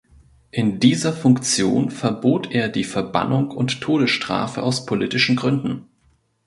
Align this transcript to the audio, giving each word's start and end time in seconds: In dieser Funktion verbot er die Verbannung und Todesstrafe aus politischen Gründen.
In 0.49 0.79
dieser 0.79 1.13
Funktion 1.13 1.91
verbot 1.91 2.49
er 2.49 2.69
die 2.69 2.85
Verbannung 2.85 3.51
und 3.51 3.81
Todesstrafe 3.81 4.63
aus 4.63 4.87
politischen 4.87 5.35
Gründen. 5.35 5.89